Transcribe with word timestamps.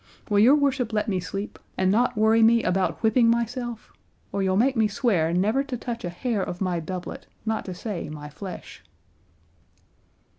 Will 0.31 0.39
your 0.39 0.55
worship 0.55 0.93
let 0.93 1.07
me 1.07 1.19
sleep, 1.19 1.59
and 1.77 1.91
not 1.91 2.17
worry 2.17 2.41
me 2.41 2.63
about 2.63 3.03
whipping 3.03 3.29
myself? 3.29 3.93
or 4.31 4.41
you'll 4.41 4.57
make 4.57 4.75
me 4.75 4.87
swear 4.87 5.31
never 5.31 5.63
to 5.63 5.77
touch 5.77 6.03
a 6.03 6.09
hair 6.09 6.41
of 6.41 6.59
my 6.59 6.79
doublet, 6.79 7.27
not 7.45 7.65
to 7.65 7.75
say 7.75 8.09
my 8.09 8.27
flesh." 8.27 8.81